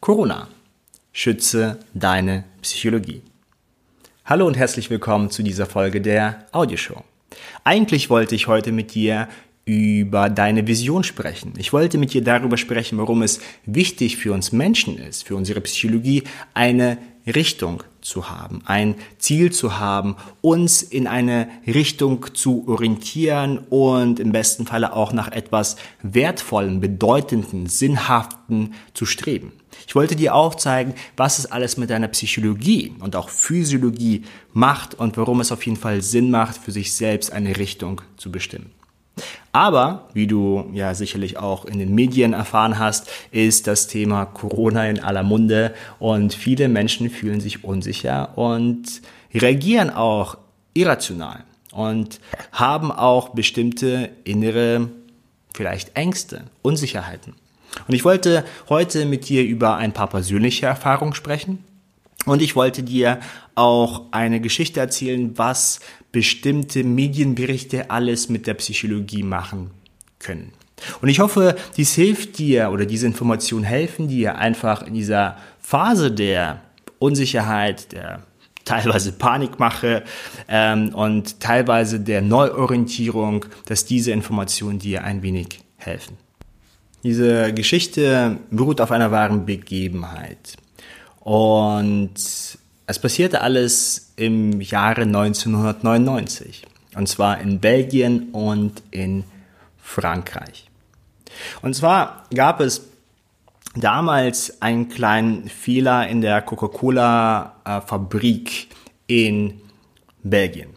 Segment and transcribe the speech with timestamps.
[0.00, 0.48] Corona.
[1.12, 3.22] Schütze deine Psychologie.
[4.26, 7.02] Hallo und herzlich willkommen zu dieser Folge der Audioshow.
[7.64, 9.28] Eigentlich wollte ich heute mit dir
[9.64, 11.54] über deine Vision sprechen.
[11.56, 15.62] Ich wollte mit dir darüber sprechen, warum es wichtig für uns Menschen ist, für unsere
[15.62, 16.22] Psychologie,
[16.52, 24.20] eine Richtung zu haben, ein Ziel zu haben, uns in eine Richtung zu orientieren und
[24.20, 29.52] im besten Falle auch nach etwas Wertvollen, Bedeutenden, Sinnhaften zu streben.
[29.86, 34.22] Ich wollte dir aufzeigen, was es alles mit deiner Psychologie und auch Physiologie
[34.52, 38.30] macht und warum es auf jeden Fall Sinn macht, für sich selbst eine Richtung zu
[38.30, 38.75] bestimmen.
[39.52, 44.86] Aber, wie du ja sicherlich auch in den Medien erfahren hast, ist das Thema Corona
[44.88, 49.00] in aller Munde und viele Menschen fühlen sich unsicher und
[49.32, 50.36] reagieren auch
[50.74, 52.20] irrational und
[52.52, 54.90] haben auch bestimmte innere,
[55.54, 57.34] vielleicht Ängste, Unsicherheiten.
[57.88, 61.64] Und ich wollte heute mit dir über ein paar persönliche Erfahrungen sprechen.
[62.24, 63.20] Und ich wollte dir
[63.54, 65.80] auch eine Geschichte erzählen, was
[66.16, 69.70] bestimmte Medienberichte alles mit der Psychologie machen
[70.18, 70.52] können.
[71.02, 76.10] Und ich hoffe, dies hilft dir oder diese Informationen helfen dir einfach in dieser Phase
[76.10, 76.62] der
[76.98, 78.22] Unsicherheit, der
[78.64, 80.04] teilweise Panikmache
[80.48, 86.16] ähm, und teilweise der Neuorientierung, dass diese Informationen dir ein wenig helfen.
[87.02, 90.56] Diese Geschichte beruht auf einer wahren Begebenheit.
[91.20, 92.14] Und
[92.86, 96.62] es passierte alles im Jahre 1999.
[96.94, 99.24] Und zwar in Belgien und in
[99.78, 100.68] Frankreich.
[101.62, 102.88] Und zwar gab es
[103.74, 108.68] damals einen kleinen Fehler in der Coca-Cola-Fabrik
[109.06, 109.60] in
[110.22, 110.70] Belgien.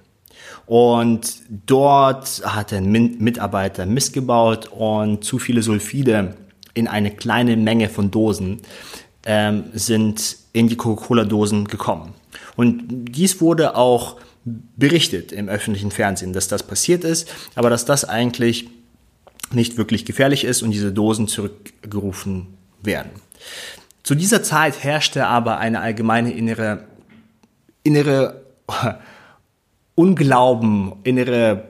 [0.65, 6.35] Und dort hat ein Mitarbeiter missgebaut und zu viele Sulfide
[6.75, 8.61] in eine kleine Menge von Dosen
[9.25, 12.13] ähm, sind in die Coca-Cola-Dosen gekommen.
[12.59, 18.03] Und dies wurde auch berichtet im öffentlichen Fernsehen, dass das passiert ist, aber dass das
[18.03, 18.67] eigentlich
[19.53, 22.47] nicht wirklich gefährlich ist und diese Dosen zurückgerufen
[22.83, 23.11] werden.
[24.03, 26.83] Zu dieser Zeit herrschte aber eine allgemeine innere,
[27.83, 28.42] innere
[29.95, 31.64] Unglauben, innere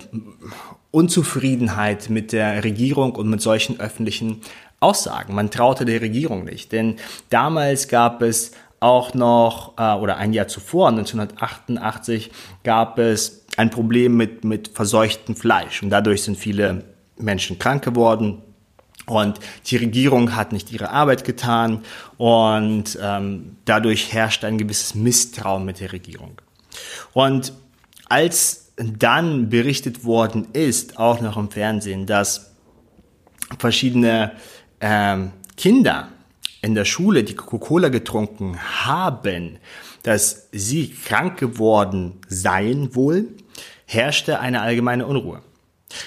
[0.89, 4.41] Unzufriedenheit mit der Regierung und mit solchen öffentlichen
[4.79, 5.35] Aussagen.
[5.35, 6.95] Man traute der Regierung nicht, denn
[7.29, 12.31] damals gab es auch noch, äh, oder ein Jahr zuvor, 1988,
[12.63, 16.85] gab es ein Problem mit, mit verseuchtem Fleisch und dadurch sind viele
[17.17, 18.41] Menschen krank geworden.
[19.05, 21.83] Und die Regierung hat nicht ihre Arbeit getan
[22.17, 26.39] und ähm, dadurch herrscht ein gewisses Misstrauen mit der Regierung.
[27.13, 27.53] Und
[28.07, 32.51] als dann berichtet worden ist, auch noch im Fernsehen, dass
[33.57, 34.33] verschiedene
[34.79, 36.09] ähm, Kinder
[36.61, 39.59] in der Schule, die Coca-Cola getrunken haben,
[40.03, 43.29] dass sie krank geworden seien wohl,
[43.85, 45.41] herrschte eine allgemeine Unruhe.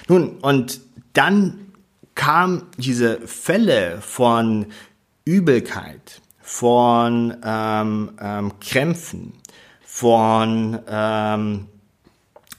[0.09, 0.81] Nun, und
[1.15, 1.73] dann
[2.15, 4.67] kam diese Fälle von
[5.25, 9.33] Übelkeit, von ähm, ähm, Krämpfen,
[9.85, 11.67] von ähm,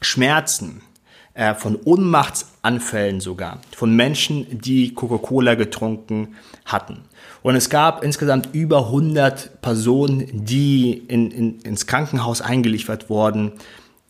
[0.01, 0.81] Schmerzen,
[1.33, 6.35] äh, von Ohnmachtsanfällen sogar, von Menschen, die Coca-Cola getrunken
[6.65, 7.01] hatten.
[7.41, 13.53] Und es gab insgesamt über 100 Personen, die in, in, ins Krankenhaus eingeliefert worden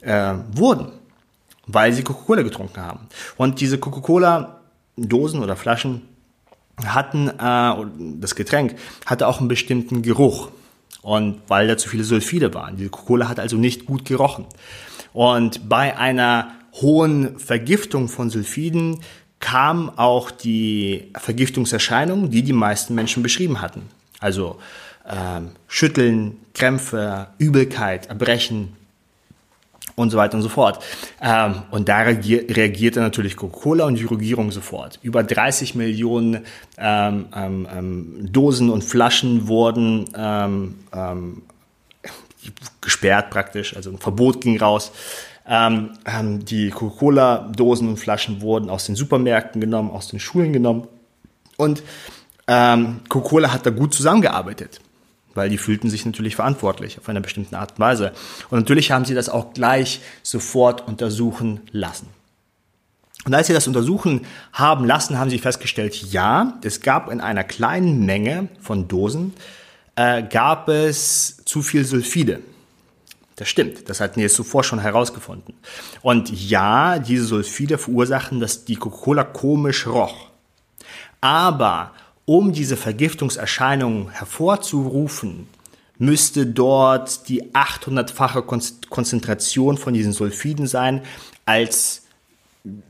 [0.01, 0.91] äh, wurden,
[1.65, 3.07] weil sie Coca-Cola getrunken haben.
[3.37, 6.01] Und diese Coca-Cola-Dosen oder Flaschen
[6.85, 8.75] hatten, äh, das Getränk
[9.05, 10.49] hatte auch einen bestimmten Geruch.
[11.01, 12.77] Und weil da zu viele Sulfide waren.
[12.77, 14.45] Diese Coca-Cola hat also nicht gut gerochen.
[15.13, 18.99] Und bei einer hohen Vergiftung von Sulfiden
[19.39, 23.89] kam auch die Vergiftungserscheinung, die die meisten Menschen beschrieben hatten.
[24.19, 24.57] Also
[25.05, 28.77] ähm, Schütteln, Krämpfe, Übelkeit, Erbrechen
[29.95, 30.83] und so weiter und so fort.
[31.21, 34.99] Ähm, und da reagierte natürlich Coca-Cola und die Regierung sofort.
[35.03, 36.45] Über 30 Millionen
[36.77, 41.41] ähm, ähm, ähm, Dosen und Flaschen wurden ähm, ähm,
[42.81, 44.91] gesperrt praktisch, also ein Verbot ging raus.
[45.45, 45.91] Ähm,
[46.45, 50.87] die Coca-Cola-Dosen und Flaschen wurden aus den Supermärkten genommen, aus den Schulen genommen.
[51.57, 51.83] Und
[52.47, 54.79] ähm, Coca-Cola hat da gut zusammengearbeitet,
[55.33, 58.13] weil die fühlten sich natürlich verantwortlich auf einer bestimmten Art und Weise.
[58.49, 62.07] Und natürlich haben sie das auch gleich sofort untersuchen lassen.
[63.25, 67.43] Und als sie das untersuchen haben lassen, haben sie festgestellt, ja, es gab in einer
[67.43, 69.33] kleinen Menge von Dosen,
[69.95, 72.41] äh, gab es zu viel Sulfide.
[73.35, 75.55] Das stimmt, das hatten wir zuvor schon herausgefunden.
[76.01, 80.29] Und ja, diese Sulfide verursachen, dass die Coca-Cola komisch roch.
[81.19, 81.93] Aber
[82.25, 85.47] um diese Vergiftungserscheinungen hervorzurufen,
[85.97, 88.43] müsste dort die 800-fache
[88.89, 91.01] Konzentration von diesen Sulfiden sein,
[91.45, 92.03] als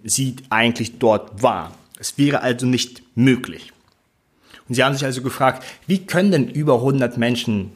[0.03, 1.73] sie eigentlich dort war.
[1.99, 3.71] Es wäre also nicht möglich.
[4.67, 7.71] Und sie haben sich also gefragt, wie können denn über 100 Menschen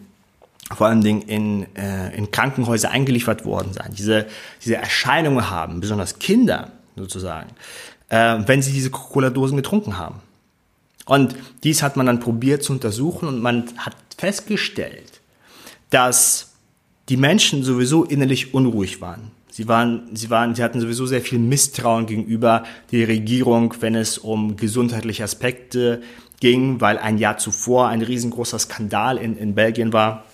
[0.76, 4.28] vor allen Dingen in, äh, in Krankenhäuser eingeliefert worden sein, diese,
[4.64, 7.50] diese Erscheinungen haben, besonders Kinder sozusagen,
[8.10, 10.22] äh, wenn sie diese Coca-Cola-Dosen getrunken haben.
[11.06, 15.22] Und dies hat man dann probiert zu untersuchen und man hat festgestellt,
[15.90, 16.52] dass
[17.08, 19.32] die Menschen sowieso innerlich unruhig waren.
[19.50, 24.18] Sie waren, sie waren, sie hatten sowieso sehr viel Misstrauen gegenüber der Regierung, wenn es
[24.18, 26.02] um gesundheitliche Aspekte
[26.42, 30.26] ging, weil ein Jahr zuvor ein riesengroßer Skandal in, in Belgien war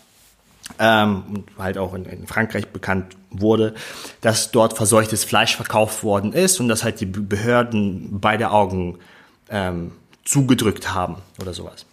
[0.79, 3.73] ähm, und halt auch in, in Frankreich bekannt wurde,
[4.21, 8.99] dass dort verseuchtes Fleisch verkauft worden ist und dass halt die Behörden beide Augen
[9.49, 9.91] ähm,
[10.25, 11.85] zugedrückt haben oder sowas.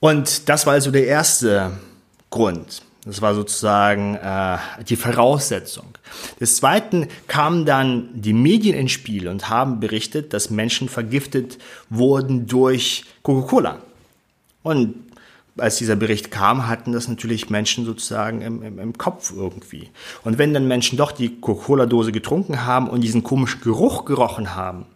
[0.00, 1.72] Und das war also der erste
[2.30, 2.82] Grund.
[3.04, 5.86] Das war sozusagen äh, die Voraussetzung.
[6.38, 12.46] Des Zweiten kamen dann die Medien ins Spiel und haben berichtet, dass Menschen vergiftet wurden
[12.46, 13.78] durch Coca-Cola.
[14.62, 15.09] Und
[15.56, 19.90] als dieser Bericht kam, hatten das natürlich Menschen sozusagen im, im, im Kopf irgendwie.
[20.22, 24.86] Und wenn dann Menschen doch die Coca-Cola-Dose getrunken haben und diesen komischen Geruch gerochen haben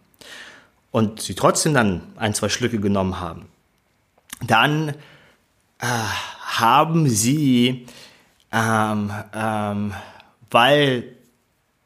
[0.90, 3.46] und sie trotzdem dann ein, zwei Schlücke genommen haben,
[4.46, 4.90] dann
[5.80, 5.86] äh,
[6.40, 7.86] haben sie,
[8.52, 9.92] ähm, ähm,
[10.50, 11.16] weil,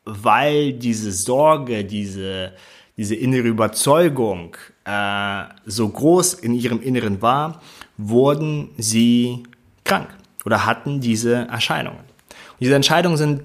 [0.05, 2.53] weil diese Sorge, diese,
[2.97, 7.63] diese innere Überzeugung äh, so groß in ihrem Inneren war,
[7.99, 9.43] wurden sie
[9.85, 10.09] krank
[10.47, 11.99] oder hatten diese Erscheinungen.
[11.99, 13.43] Und diese Entscheidungen sind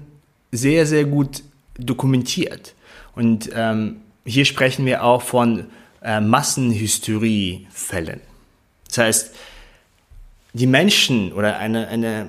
[0.52, 1.42] sehr, sehr gut
[1.78, 2.74] dokumentiert.
[3.14, 5.66] Und ähm, hier sprechen wir auch von
[6.02, 8.20] äh, Massenhysterie-Fällen.
[8.86, 9.34] Das heißt,
[10.52, 12.28] die Menschen oder eine, eine,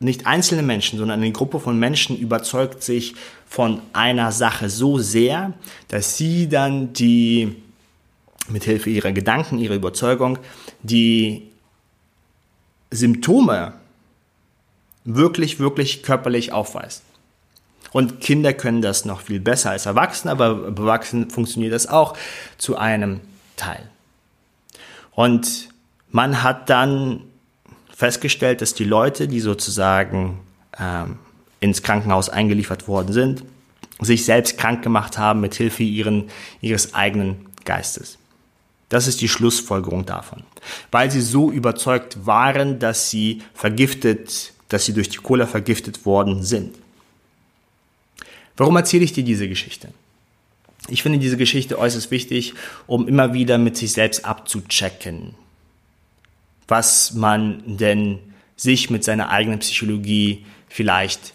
[0.00, 3.14] nicht einzelne Menschen, sondern eine Gruppe von Menschen überzeugt sich
[3.46, 5.52] von einer Sache so sehr,
[5.88, 7.62] dass sie dann die
[8.48, 10.38] mithilfe ihrer Gedanken, ihrer Überzeugung,
[10.82, 11.50] die
[12.90, 13.74] Symptome
[15.04, 17.02] wirklich, wirklich körperlich aufweist.
[17.92, 22.16] Und Kinder können das noch viel besser als Erwachsene, aber bei Erwachsenen funktioniert das auch
[22.56, 23.20] zu einem
[23.56, 23.90] Teil.
[25.12, 25.68] Und
[26.10, 27.22] man hat dann
[27.94, 30.40] festgestellt, dass die Leute, die sozusagen
[30.78, 31.18] ähm,
[31.60, 33.44] ins Krankenhaus eingeliefert worden sind,
[34.00, 38.18] sich selbst krank gemacht haben mit Hilfe ihres eigenen Geistes.
[38.92, 40.42] Das ist die Schlussfolgerung davon.
[40.90, 46.42] Weil sie so überzeugt waren, dass sie vergiftet, dass sie durch die Cola vergiftet worden
[46.42, 46.76] sind.
[48.54, 49.88] Warum erzähle ich dir diese Geschichte?
[50.88, 52.52] Ich finde diese Geschichte äußerst wichtig,
[52.86, 55.36] um immer wieder mit sich selbst abzuchecken,
[56.68, 58.18] was man denn
[58.56, 61.32] sich mit seiner eigenen Psychologie vielleicht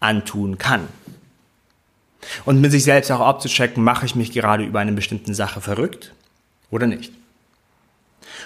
[0.00, 0.88] antun kann.
[2.44, 6.12] Und mit sich selbst auch abzuchecken, mache ich mich gerade über eine bestimmte Sache verrückt
[6.72, 7.12] oder nicht.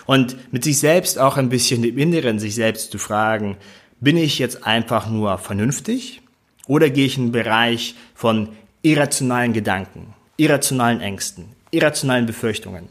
[0.04, 3.56] Und mit sich selbst auch ein bisschen im Inneren sich selbst zu fragen,
[4.00, 6.20] bin ich jetzt einfach nur vernünftig
[6.66, 8.50] oder gehe ich in einen Bereich von
[8.82, 12.88] irrationalen Gedanken, irrationalen Ängsten, irrationalen Befürchtungen,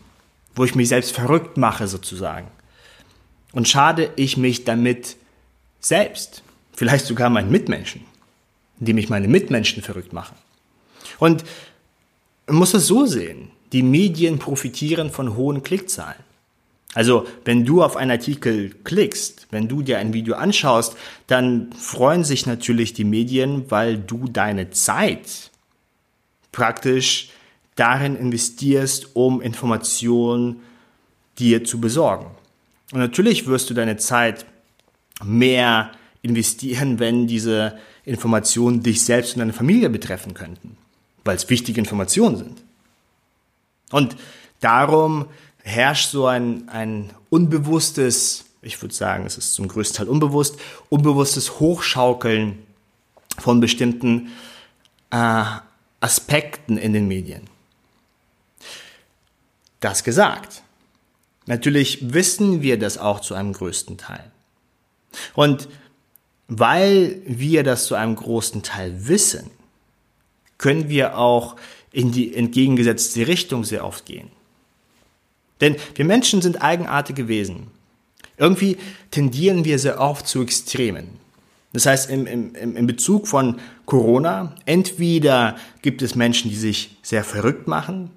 [0.55, 2.47] wo ich mich selbst verrückt mache sozusagen.
[3.51, 5.15] Und schade ich mich damit
[5.79, 8.01] selbst, vielleicht sogar meinen Mitmenschen,
[8.79, 10.35] indem ich meine Mitmenschen verrückt mache.
[11.19, 11.43] Und
[12.47, 16.23] man muss es so sehen die Medien profitieren von hohen Klickzahlen.
[16.93, 20.95] Also, wenn du auf einen Artikel klickst, wenn du dir ein Video anschaust,
[21.27, 25.51] dann freuen sich natürlich die Medien, weil du deine Zeit
[26.53, 27.31] praktisch
[27.75, 30.61] darin investierst, um Informationen
[31.37, 32.27] dir zu besorgen.
[32.93, 34.45] Und natürlich wirst du deine Zeit
[35.21, 35.91] mehr
[36.21, 40.77] investieren, wenn diese Informationen dich selbst und deine Familie betreffen könnten,
[41.25, 42.63] weil es wichtige Informationen sind.
[43.91, 44.15] Und
[44.59, 45.27] darum
[45.63, 50.57] herrscht so ein, ein unbewusstes, ich würde sagen, es ist zum größten Teil unbewusst,
[50.89, 52.59] unbewusstes Hochschaukeln
[53.37, 54.31] von bestimmten
[55.11, 55.43] äh,
[55.99, 57.49] Aspekten in den Medien.
[59.79, 60.61] Das gesagt.
[61.47, 64.31] Natürlich wissen wir das auch zu einem größten Teil.
[65.33, 65.67] Und
[66.47, 69.49] weil wir das zu einem großen Teil wissen,
[70.57, 71.55] können wir auch
[71.95, 74.27] in die entgegengesetzte Richtung sehr oft gehen.
[75.61, 77.67] Denn wir Menschen sind eigenartige Wesen.
[78.37, 78.77] Irgendwie
[79.11, 81.07] tendieren wir sehr oft zu Extremen.
[81.71, 87.23] Das heißt, im, im, im Bezug von Corona, entweder gibt es Menschen, die sich sehr
[87.23, 88.11] verrückt machen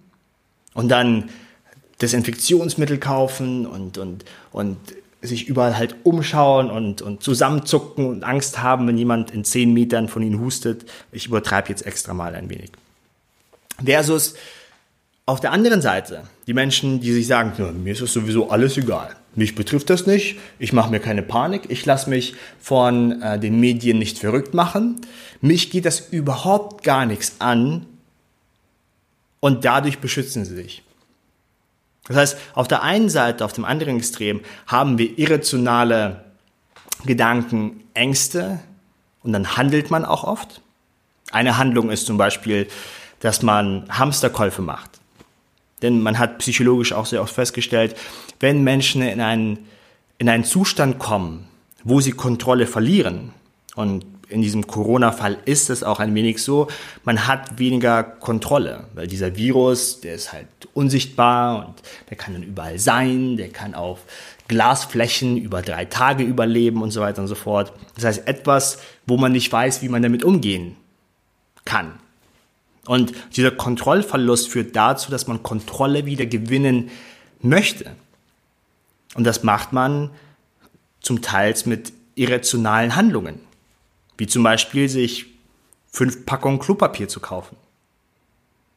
[0.75, 1.31] und dann
[2.03, 4.77] Desinfektionsmittel kaufen und, und, und
[5.23, 10.09] sich überall halt umschauen und, und zusammenzucken und Angst haben, wenn jemand in zehn Metern
[10.09, 10.85] von ihnen hustet.
[11.13, 12.71] Ich übertreibe jetzt extra mal ein wenig.
[13.85, 14.35] Versus
[15.27, 19.15] auf der anderen Seite die Menschen, die sich sagen, mir ist es sowieso alles egal.
[19.35, 23.61] Mich betrifft das nicht, ich mache mir keine Panik, ich lasse mich von äh, den
[23.61, 25.01] Medien nicht verrückt machen.
[25.41, 27.87] Mich geht das überhaupt gar nichts an
[29.41, 30.83] und dadurch beschützen sie sich.
[32.09, 36.25] Das heißt, auf der einen Seite, auf dem anderen Extrem haben wir irrationale
[37.05, 38.61] Gedanken, Ängste
[39.23, 40.63] und dann handelt man auch oft.
[41.31, 42.67] Eine Handlung ist zum Beispiel,
[43.21, 44.91] dass man Hamsterkäufe macht.
[45.83, 47.97] Denn man hat psychologisch auch sehr oft festgestellt,
[48.41, 49.67] wenn Menschen in einen,
[50.19, 51.47] in einen Zustand kommen,
[51.85, 53.33] wo sie Kontrolle verlieren,
[53.79, 56.67] und in diesem Corona-Fall ist es auch ein wenig so,
[57.05, 62.43] man hat weniger Kontrolle, weil dieser Virus, der ist halt unsichtbar und der kann dann
[62.43, 64.01] überall sein, der kann auf
[64.49, 67.73] Glasflächen über drei Tage überleben und so weiter und so fort.
[67.95, 70.75] Das heißt etwas, wo man nicht weiß, wie man damit umgehen
[71.65, 72.01] kann.
[72.89, 76.91] Und dieser Kontrollverlust führt dazu, dass man Kontrolle wieder gewinnen
[77.43, 77.91] möchte.
[79.15, 80.09] Und das macht man
[81.03, 83.41] zum Teil mit irrationalen Handlungen.
[84.17, 85.27] Wie zum Beispiel sich
[85.93, 87.57] fünf Packungen Klopapier zu kaufen.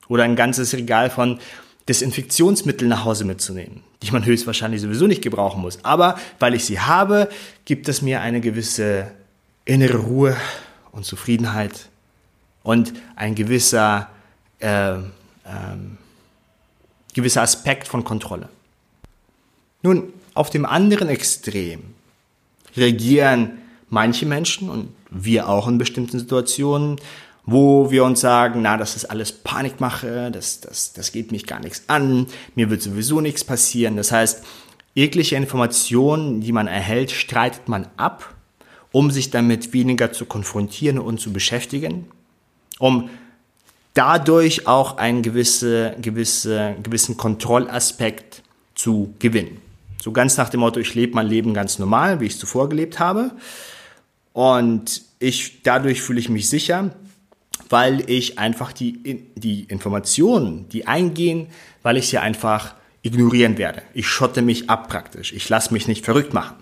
[0.09, 1.39] Oder ein ganzes Regal von
[1.87, 5.85] Desinfektionsmitteln nach Hause mitzunehmen, die man höchstwahrscheinlich sowieso nicht gebrauchen muss.
[5.85, 7.29] Aber weil ich sie habe,
[7.63, 9.09] gibt es mir eine gewisse
[9.63, 10.35] innere Ruhe
[10.91, 11.90] und Zufriedenheit
[12.63, 14.09] und ein gewisser,
[14.59, 15.97] äh, ähm,
[17.13, 18.49] gewisser Aspekt von Kontrolle.
[19.81, 21.81] Nun, auf dem anderen Extrem
[22.75, 23.57] reagieren
[23.89, 26.97] manche Menschen und wir auch in bestimmten Situationen,
[27.43, 31.59] wo wir uns sagen, na, das ist alles Panikmache, das, das, das geht mich gar
[31.59, 33.97] nichts an, mir wird sowieso nichts passieren.
[33.97, 34.45] Das heißt,
[34.93, 38.35] jegliche Informationen, die man erhält, streitet man ab,
[38.91, 42.05] um sich damit weniger zu konfrontieren und zu beschäftigen
[42.81, 43.09] um
[43.93, 48.41] dadurch auch einen gewisse, gewisse, gewissen Kontrollaspekt
[48.73, 49.61] zu gewinnen.
[50.01, 52.69] So ganz nach dem Motto, ich lebe mein Leben ganz normal, wie ich es zuvor
[52.69, 53.31] gelebt habe.
[54.33, 56.95] Und ich, dadurch fühle ich mich sicher,
[57.69, 61.47] weil ich einfach die, die Informationen, die eingehen,
[61.83, 62.73] weil ich sie einfach
[63.03, 63.83] ignorieren werde.
[63.93, 65.33] Ich schotte mich ab praktisch.
[65.33, 66.55] Ich lasse mich nicht verrückt machen.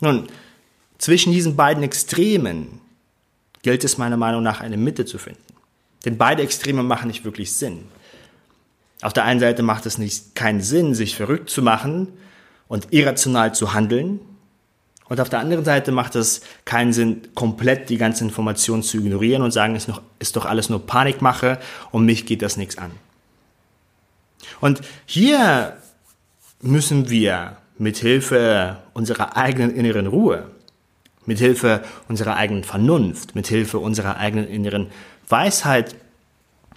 [0.00, 0.26] Nun,
[0.98, 2.80] zwischen diesen beiden Extremen
[3.66, 5.42] gilt es meiner Meinung nach eine Mitte zu finden.
[6.04, 7.86] Denn beide Extreme machen nicht wirklich Sinn.
[9.02, 12.12] Auf der einen Seite macht es nicht keinen Sinn, sich verrückt zu machen
[12.68, 14.20] und irrational zu handeln.
[15.08, 19.42] Und auf der anderen Seite macht es keinen Sinn, komplett die ganze Information zu ignorieren
[19.42, 19.88] und sagen, es
[20.20, 21.58] ist, doch alles nur Panikmache
[21.90, 22.92] und mich geht das nichts an.
[24.60, 25.76] Und hier
[26.62, 30.52] müssen wir mit Hilfe unserer eigenen inneren Ruhe
[31.26, 34.88] mithilfe unserer eigenen Vernunft, mithilfe unserer eigenen inneren
[35.28, 35.96] Weisheit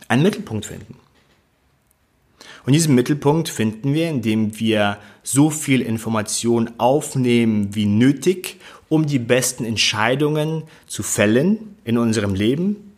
[0.07, 0.95] einen Mittelpunkt finden.
[2.65, 9.19] Und diesen Mittelpunkt finden wir, indem wir so viel Information aufnehmen wie nötig, um die
[9.19, 12.93] besten Entscheidungen zu fällen in unserem Leben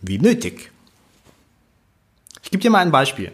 [0.00, 0.70] wie nötig.
[2.42, 3.32] Ich gebe dir mal ein Beispiel.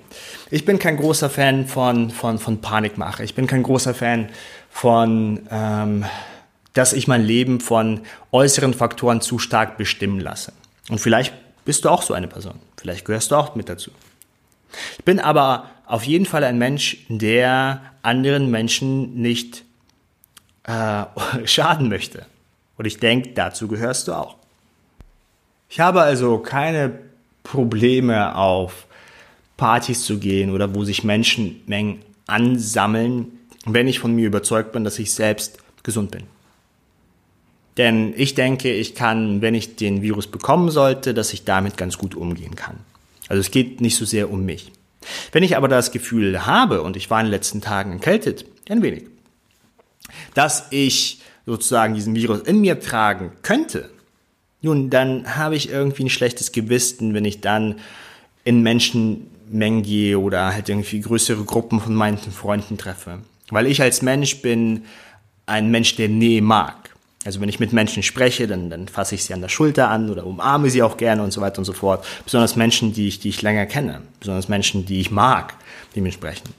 [0.50, 3.24] Ich bin kein großer Fan von, von, von Panikmache.
[3.24, 4.28] Ich bin kein großer Fan
[4.70, 6.04] von ähm,
[6.78, 10.52] dass ich mein Leben von äußeren Faktoren zu stark bestimmen lasse.
[10.88, 12.54] Und vielleicht bist du auch so eine Person.
[12.76, 13.90] Vielleicht gehörst du auch mit dazu.
[14.96, 19.64] Ich bin aber auf jeden Fall ein Mensch, der anderen Menschen nicht
[20.68, 21.04] äh,
[21.46, 22.26] schaden möchte.
[22.76, 24.36] Und ich denke, dazu gehörst du auch.
[25.68, 26.96] Ich habe also keine
[27.42, 28.86] Probleme auf
[29.56, 33.32] Partys zu gehen oder wo sich Menschenmengen ansammeln,
[33.66, 36.37] wenn ich von mir überzeugt bin, dass ich selbst gesund bin.
[37.78, 41.96] Denn ich denke, ich kann, wenn ich den Virus bekommen sollte, dass ich damit ganz
[41.96, 42.76] gut umgehen kann.
[43.28, 44.72] Also es geht nicht so sehr um mich.
[45.32, 48.82] Wenn ich aber das Gefühl habe, und ich war in den letzten Tagen erkältet, ein
[48.82, 49.04] wenig,
[50.34, 53.88] dass ich sozusagen diesen Virus in mir tragen könnte,
[54.60, 57.76] nun, dann habe ich irgendwie ein schlechtes Gewissen, wenn ich dann
[58.42, 63.20] in Menschenmengen gehe oder halt irgendwie größere Gruppen von meinen Freunden treffe.
[63.50, 64.84] Weil ich als Mensch bin
[65.46, 66.87] ein Mensch, der Nähe mag.
[67.24, 70.08] Also wenn ich mit Menschen spreche, dann, dann fasse ich sie an der Schulter an
[70.08, 72.04] oder umarme sie auch gerne und so weiter und so fort.
[72.24, 74.02] Besonders Menschen, die ich, die ich länger kenne.
[74.20, 75.54] Besonders Menschen, die ich mag,
[75.96, 76.54] dementsprechend.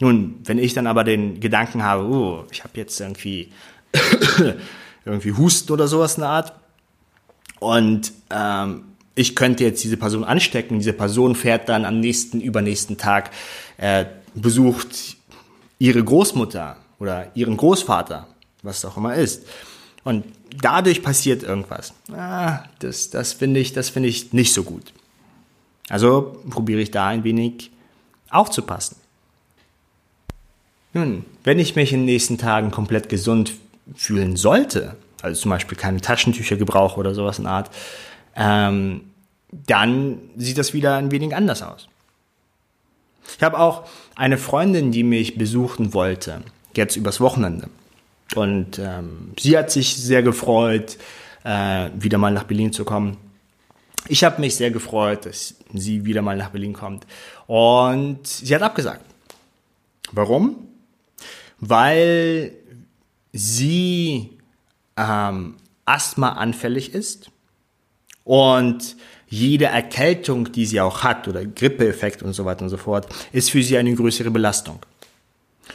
[0.00, 3.52] Nun, wenn ich dann aber den Gedanken habe, oh, ich habe jetzt irgendwie,
[5.04, 6.52] irgendwie Husten oder sowas in der Art
[7.60, 10.78] und ähm, ich könnte jetzt diese Person anstecken.
[10.78, 13.30] Diese Person fährt dann am nächsten, übernächsten Tag,
[13.76, 15.16] äh, besucht
[15.78, 18.26] ihre Großmutter oder ihren Großvater,
[18.62, 19.46] was auch immer ist.
[20.04, 20.24] Und
[20.60, 21.94] dadurch passiert irgendwas.
[22.12, 24.92] Ah, das, das finde ich, das finde ich nicht so gut.
[25.88, 27.70] Also probiere ich da ein wenig
[28.30, 28.96] aufzupassen.
[30.92, 33.52] Nun, wenn ich mich in den nächsten Tagen komplett gesund
[33.94, 37.70] fühlen sollte, also zum Beispiel keine Taschentücher gebrauche oder sowas in Art,
[38.36, 39.10] ähm,
[39.50, 41.88] dann sieht das wieder ein wenig anders aus.
[43.36, 43.84] Ich habe auch
[44.14, 46.42] eine Freundin, die mich besuchen wollte,
[46.74, 47.68] jetzt übers Wochenende.
[48.34, 50.98] Und ähm, sie hat sich sehr gefreut,
[51.44, 53.16] äh, wieder mal nach Berlin zu kommen.
[54.08, 57.06] Ich habe mich sehr gefreut, dass sie wieder mal nach Berlin kommt.
[57.46, 59.04] Und sie hat abgesagt.
[60.12, 60.68] Warum?
[61.60, 62.52] Weil
[63.32, 64.30] sie
[64.96, 67.30] ähm, Asthma anfällig ist
[68.24, 68.96] und
[69.28, 73.50] jede Erkältung, die sie auch hat oder Grippeeffekt und so weiter und so fort, ist
[73.50, 74.78] für sie eine größere Belastung.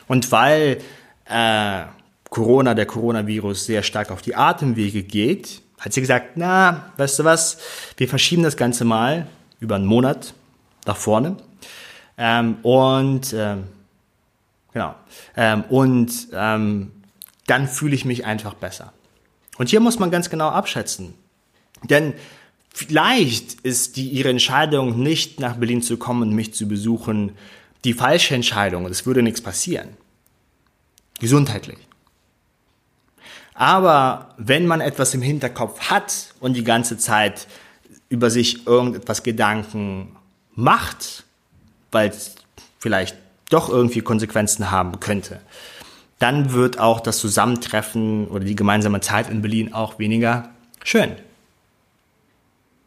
[0.08, 0.80] Und weil
[1.26, 1.84] äh,
[2.30, 7.24] Corona, der Coronavirus sehr stark auf die Atemwege geht, hat sie gesagt, na, weißt du
[7.24, 7.58] was,
[7.98, 9.28] wir verschieben das Ganze mal
[9.60, 10.34] über einen Monat
[10.86, 11.38] nach vorne.
[12.18, 13.64] Ähm, und ähm,
[14.74, 14.96] genau.
[15.36, 16.92] Ähm, und ähm,
[17.48, 18.94] dann fühle ich mich einfach besser.
[19.58, 21.14] Und hier muss man ganz genau abschätzen.
[21.84, 22.14] Denn
[22.74, 27.32] vielleicht ist die, ihre Entscheidung, nicht nach Berlin zu kommen und mich zu besuchen,
[27.86, 28.86] die falsche Entscheidung.
[28.86, 29.90] Es würde nichts passieren.
[31.20, 31.89] Gesundheitlich.
[33.60, 37.46] Aber wenn man etwas im Hinterkopf hat und die ganze Zeit
[38.08, 40.16] über sich irgendetwas Gedanken
[40.56, 41.26] macht,
[41.92, 42.36] weil es
[42.80, 43.18] vielleicht
[43.50, 45.42] doch irgendwie Konsequenzen haben könnte,
[46.20, 50.52] dann wird auch das Zusammentreffen oder die gemeinsame Zeit in Berlin auch weniger
[50.86, 51.12] schön.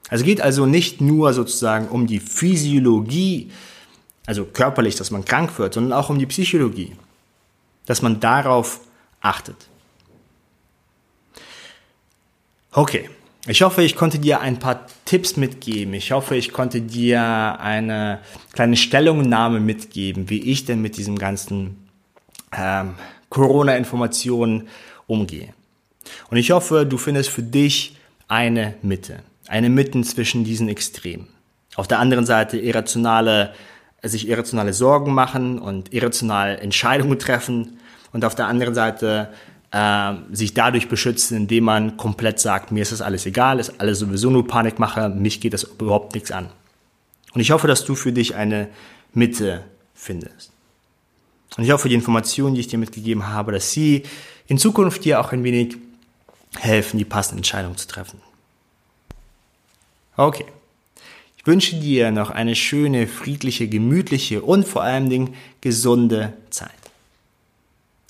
[0.09, 3.51] Also geht also nicht nur sozusagen um die Physiologie,
[4.25, 6.97] also körperlich, dass man krank wird, sondern auch um die Psychologie,
[7.85, 8.81] dass man darauf
[9.21, 9.69] achtet.
[12.75, 13.11] Okay,
[13.47, 15.93] ich hoffe, ich konnte dir ein paar Tipps mitgeben.
[15.93, 18.21] Ich hoffe, ich konnte dir eine
[18.55, 21.87] kleine Stellungnahme mitgeben, wie ich denn mit diesem ganzen
[22.51, 22.95] ähm,
[23.29, 24.69] Corona-Informationen
[25.07, 25.53] umgehe.
[26.31, 31.29] Und ich hoffe, du findest für dich eine Mitte, eine Mitte zwischen diesen Extremen.
[31.77, 33.53] Auf der anderen Seite irrationale,
[34.03, 37.81] sich irrationale Sorgen machen und irrational Entscheidungen treffen
[38.13, 39.29] und auf der anderen Seite
[39.73, 43.99] äh, sich dadurch beschützen, indem man komplett sagt, mir ist das alles egal, ist alles
[43.99, 46.49] sowieso nur Panikmache, mich geht das überhaupt nichts an.
[47.35, 48.69] Und ich hoffe, dass du für dich eine
[49.15, 50.53] Mitte findest.
[51.57, 54.05] Und ich hoffe, die Informationen, die ich dir mitgegeben habe, dass sie
[54.47, 55.77] in Zukunft dir auch ein wenig
[56.59, 58.21] helfen, die passende Entscheidung zu treffen.
[60.17, 60.47] Okay.
[61.39, 66.71] Ich wünsche dir noch eine schöne, friedliche, gemütliche und vor allen Dingen gesunde Zeit.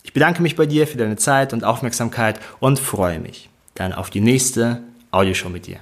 [0.03, 4.11] Ich bedanke mich bei dir für deine Zeit und Aufmerksamkeit und freue mich dann auf
[4.11, 5.79] die nächste Audioshow mit dir.